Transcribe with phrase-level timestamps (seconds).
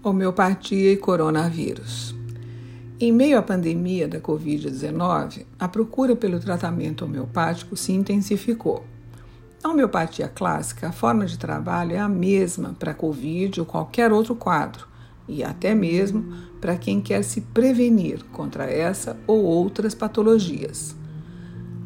[0.00, 2.14] Homeopatia e coronavírus.
[3.00, 8.84] Em meio à pandemia da Covid-19, a procura pelo tratamento homeopático se intensificou.
[9.60, 14.12] Na homeopatia clássica, a forma de trabalho é a mesma para a Covid ou qualquer
[14.12, 14.86] outro quadro,
[15.26, 20.94] e até mesmo para quem quer se prevenir contra essa ou outras patologias.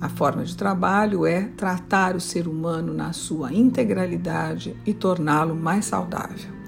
[0.02, 5.86] A forma de trabalho é tratar o ser humano na sua integralidade e torná-lo mais
[5.86, 6.61] saudável.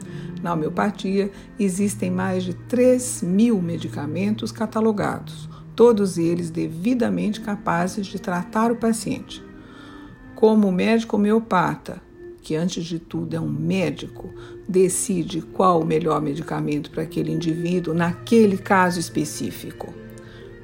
[0.45, 8.71] Na homeopatia, existem mais de 3 mil medicamentos catalogados, todos eles devidamente capazes de tratar
[8.71, 9.43] o paciente.
[10.35, 12.03] Como médico homeopata,
[12.43, 14.35] que antes de tudo é um médico,
[14.69, 19.95] decide qual o melhor medicamento para aquele indivíduo naquele caso específico.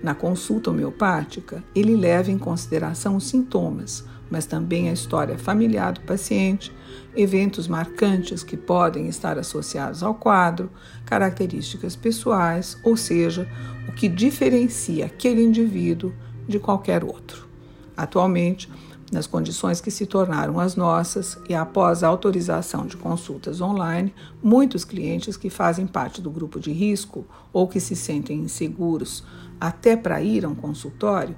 [0.03, 6.01] Na consulta homeopática, ele leva em consideração os sintomas, mas também a história familiar do
[6.03, 6.73] paciente,
[7.15, 10.71] eventos marcantes que podem estar associados ao quadro,
[11.05, 13.47] características pessoais, ou seja,
[13.89, 16.15] o que diferencia aquele indivíduo
[16.49, 17.49] de qualquer outro.
[17.97, 18.71] Atualmente,
[19.11, 24.85] nas condições que se tornaram as nossas e após a autorização de consultas online, muitos
[24.85, 29.25] clientes que fazem parte do grupo de risco ou que se sentem inseguros
[29.61, 31.37] até para ir a um consultório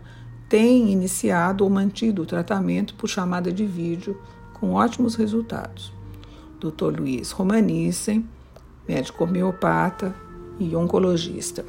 [0.49, 4.21] têm iniciado ou mantido o tratamento por chamada de vídeo
[4.53, 5.93] com ótimos resultados.
[6.61, 7.01] Dr.
[7.01, 8.29] Luiz Romanissen,
[8.87, 10.15] médico homeopata
[10.61, 11.65] e oncologista.